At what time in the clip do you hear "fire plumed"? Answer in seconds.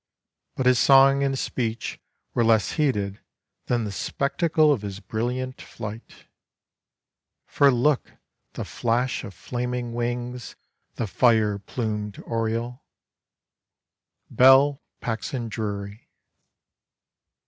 11.05-12.17